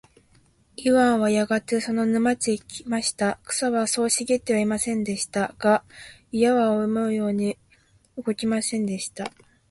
[0.77, 3.37] イワンはやがてその沼地へ来ました。
[3.43, 5.53] 草はそう茂ってはいませんでした。
[5.59, 5.83] が、
[6.31, 7.55] 鎌は思うように
[8.17, 9.31] 動きませんでした。